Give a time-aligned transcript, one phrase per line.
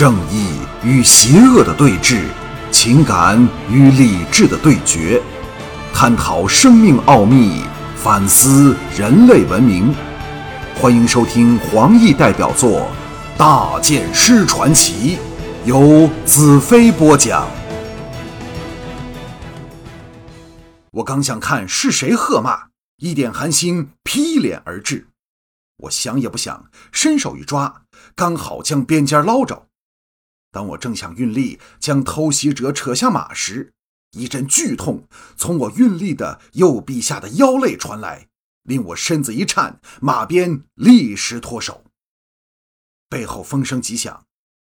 [0.00, 2.24] 正义与邪恶的对峙，
[2.72, 3.38] 情感
[3.70, 5.20] 与理智的对决，
[5.92, 7.60] 探讨生命奥秘，
[7.96, 9.94] 反思人类文明。
[10.74, 12.88] 欢迎收听黄奕代表作
[13.38, 15.18] 《大剑师传奇》，
[15.68, 17.46] 由子飞播讲。
[20.92, 22.68] 我刚想看是谁喝骂，
[23.02, 25.08] 一点寒星劈脸而至。
[25.82, 27.82] 我想也不想，伸手一抓，
[28.14, 29.66] 刚好将边尖捞着。
[30.50, 33.72] 当我正想运力将偷袭者扯下马时，
[34.12, 38.28] 一阵剧痛从我运力的右臂下的腰肋传来，
[38.62, 41.84] 令我身子一颤，马鞭立时脱手。
[43.08, 44.26] 背后风声急响，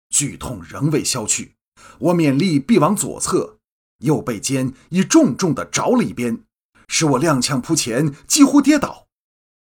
[0.08, 1.54] 剧痛仍未消去，
[1.98, 3.58] 我勉力臂往左侧，
[3.98, 6.44] 右背间已重重的着了一鞭，
[6.88, 9.06] 使我踉跄扑前，几乎跌倒。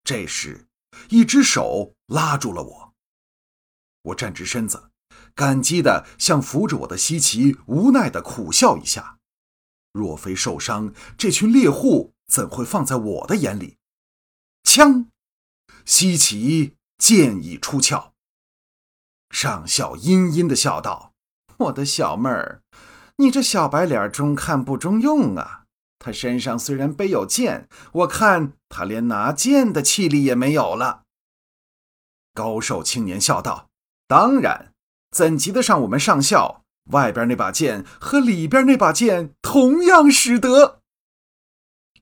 [0.02, 0.66] 这时，
[1.10, 2.94] 一只手拉住了我，
[4.02, 4.90] 我站直身子。
[5.34, 9.18] 感激的向扶着我的西奇无奈的苦笑一下。
[9.92, 13.78] 若非受伤，这群猎户怎会放在我的眼里？
[14.62, 15.06] 枪，
[15.84, 18.12] 西奇剑已出鞘。
[19.30, 21.12] 上校阴阴的笑道
[21.58, 22.62] ：“我的小妹儿，
[23.16, 25.64] 你这小白脸中看不中用啊！
[25.98, 31.02] 他身上虽然背有剑，我看他连拿剑的气力也没有了。”
[32.34, 33.68] 高瘦青年笑道
[34.08, 34.72] ：“当然。”
[35.14, 36.64] 怎及得上我们上校？
[36.90, 40.82] 外边那把剑和里边那把剑同样使得。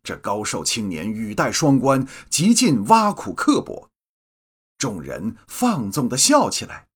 [0.03, 3.91] 这高瘦青年语带双关，极尽挖苦刻薄。
[4.79, 6.89] 众人放纵的笑起来。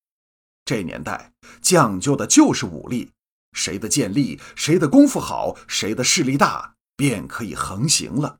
[0.65, 3.11] 这年代讲究的就是武力，
[3.53, 8.39] 谁的剑力，谁的功夫好，谁的势力大，便可以横行了。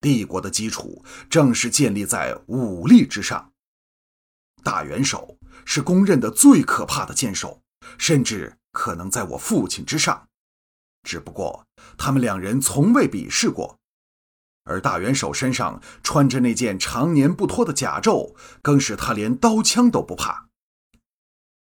[0.00, 3.52] 帝国的基础正是建立在武力之上。
[4.64, 5.38] 大元首。
[5.64, 7.62] 是公认的最可怕的剑手，
[7.98, 10.28] 甚至可能在我父亲之上。
[11.02, 11.66] 只不过
[11.98, 13.78] 他们两人从未比试过，
[14.64, 20.48] 而大元首身上穿着那件常年不脱的甲胄，更使他连刀枪都不怕。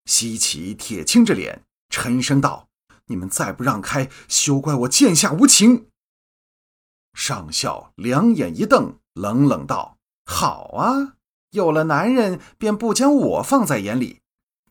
[0.06, 2.68] 西岐铁青着脸，沉声道
[3.06, 5.88] ：“你们再不让开，休怪我剑下无情。”
[7.14, 11.16] 上校两眼一瞪，冷冷道：“好啊。”
[11.50, 14.20] 有了男人，便不将我放在眼里。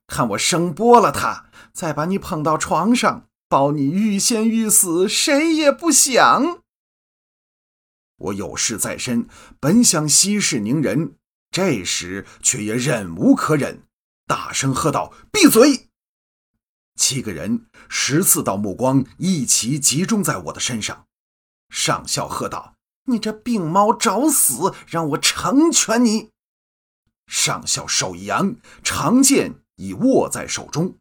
[0.05, 6.61] 看我生剥了他，再把你捧到床上，保你欲仙欲死，谁也不想。
[8.17, 9.27] 我有事在身，
[9.59, 11.15] 本想息事宁人，
[11.51, 13.83] 这时却也忍无可忍，
[14.25, 15.89] 大声喝道：“闭嘴！”
[16.95, 21.05] 七个人十四道目光一齐集中在我的身上。
[21.69, 24.73] 上校喝道：“你这病猫找死！
[24.87, 26.31] 让我成全你！”
[27.27, 30.97] 上校手一扬，长剑已握在手中。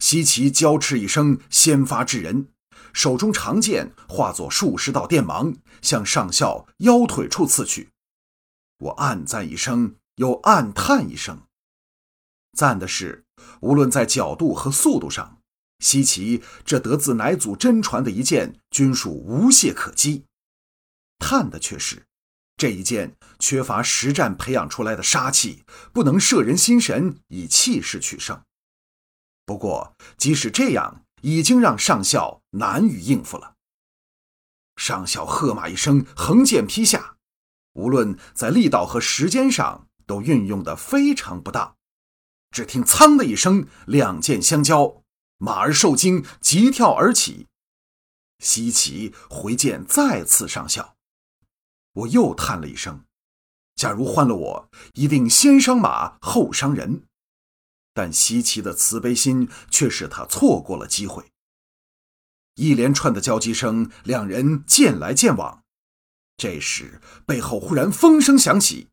[0.00, 2.48] 西岐娇叱一声，先发制人，
[2.92, 7.90] 手中长剑化作数十道电芒，向上校腰腿处刺去。
[8.78, 11.42] 我暗赞一声，又暗叹一声。
[12.56, 13.24] 赞的是，
[13.60, 15.40] 无论在角度和速度上，
[15.78, 20.24] 西岐这得自乃祖真传的一剑，均属无懈可击。
[21.18, 22.04] 叹的却是。
[22.56, 28.42] 这一剑缺乏实战培养出来的杀气，不能摄人心神，以气势取胜。
[29.44, 33.54] 不过，即使这样，已经让上校难于应付了。
[34.76, 37.16] 上校喝骂一声，横剑劈下，
[37.74, 41.76] 无论在力道和时间上都运用的非常不当。
[42.50, 45.02] 只听“噌”的一声，两剑相交，
[45.38, 47.48] 马儿受惊，急跳而起。
[48.38, 50.96] 西岐回剑再次上校。
[51.94, 53.04] 我又叹了一声，
[53.76, 57.04] 假如换了我，一定先伤马后伤人。
[57.92, 61.24] 但西岐的慈悲心却使他错过了机会。
[62.56, 65.62] 一连串的交击声，两人剑来剑往。
[66.36, 68.88] 这时背后忽然风声响起，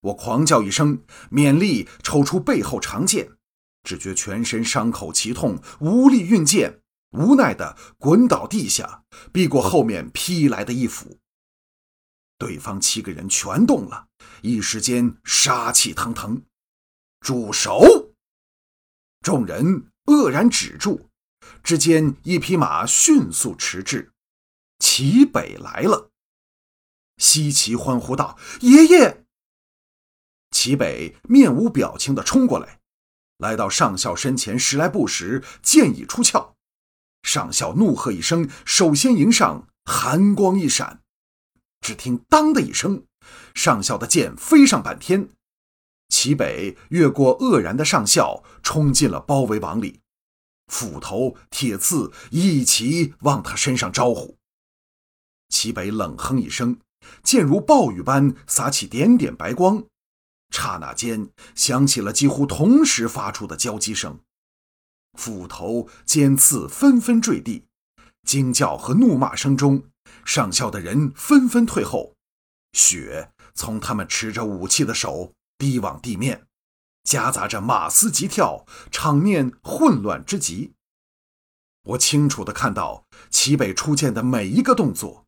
[0.00, 3.30] 我狂叫一声，勉力抽出背后长剑，
[3.84, 6.80] 只觉全身伤口奇痛，无力运剑，
[7.12, 11.19] 无奈的滚倒地下，避过后面劈来的一斧。
[12.40, 14.08] 对方七个人全动了，
[14.40, 16.42] 一时间杀气腾腾。
[17.20, 18.14] 住手！
[19.20, 21.10] 众人愕然止住。
[21.62, 24.12] 只见一匹马迅速驰至，
[24.78, 26.10] 齐北来了。
[27.18, 29.26] 西岐欢呼道：“爷爷！”
[30.50, 32.80] 齐北面无表情地冲过来，
[33.36, 36.56] 来到上校身前十来步时，剑已出鞘。
[37.22, 40.99] 上校怒喝一声，首先迎上，寒光一闪。
[41.80, 43.04] 只听“当”的一声，
[43.54, 45.30] 上校的剑飞上半天，
[46.08, 50.00] 齐北越过愕然的上校，冲进了包围网里，
[50.68, 54.36] 斧头、铁刺一齐往他身上招呼。
[55.48, 56.78] 齐北冷哼一声，
[57.22, 59.84] 剑如暴雨般洒起点点白光，
[60.50, 64.20] 刹那间响起了几乎同时发出的交击声，
[65.18, 67.64] 斧头、尖刺纷纷坠地，
[68.24, 69.82] 惊叫和怒骂声中，
[70.24, 72.14] 上校的人纷纷退后，
[72.72, 75.32] 血从他们持着武器的手。
[75.60, 76.46] 逼往地面，
[77.04, 80.72] 夹杂着马嘶急跳，场面混乱之极。
[81.82, 85.26] 我清楚地看到齐北出剑的每一个动作，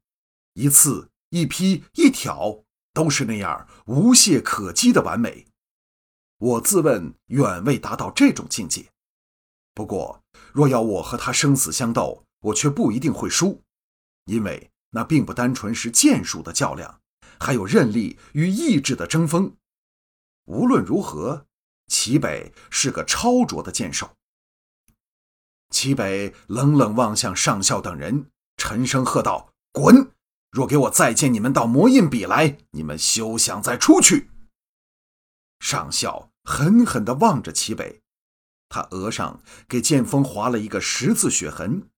[0.54, 2.64] 一次、一劈、一挑，
[2.94, 5.46] 都是那样无懈可击的完美。
[6.38, 8.86] 我自问远未达到这种境界，
[9.74, 10.22] 不过
[10.54, 13.60] 若要我和他生死相斗，我却不一定会输，
[14.24, 17.00] 因为那并不单纯是剑术的较量，
[17.38, 19.56] 还有韧力与意志的争锋。
[20.46, 21.46] 无论如何，
[21.88, 24.16] 齐北是个超卓的剑手。
[25.70, 30.12] 齐北冷冷望向上校等人，沉声喝道：“滚！
[30.50, 34.30] 若给我再见你们到魔印比来，你们休想再出去。”
[35.60, 38.02] 上校狠狠地望着齐北，
[38.68, 41.88] 他额上给剑锋划了一个十字血痕，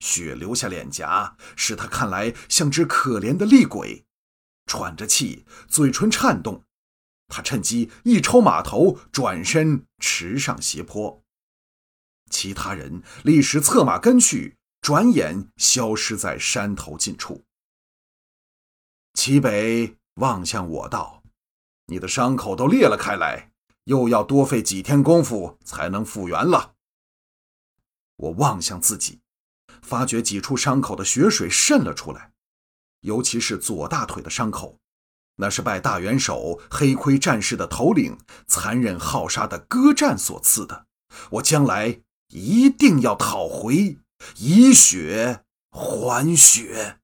[0.00, 4.04] 血流下脸颊，使他看来像只可怜的厉鬼，
[4.66, 6.64] 喘着气，嘴唇颤动。
[7.28, 11.22] 他趁机一抽马头，转身驰上斜坡。
[12.30, 17.44] 其他人立时策马跟去，转眼消失在山头近处。
[19.14, 21.22] 齐北望向我道
[21.88, 23.50] ：“你的伤口都裂了开来，
[23.84, 26.76] 又要多费几天功夫才能复原了。”
[28.16, 29.20] 我望向自己，
[29.82, 32.32] 发觉几处伤口的血水渗了出来，
[33.00, 34.78] 尤其是左大腿的伤口。
[35.40, 40.86] 那是拜大元首黑盔战士的头领残忍好杀的歌战所赐的，
[41.30, 43.98] 我将来一定要讨回，
[44.36, 46.98] 以血还血。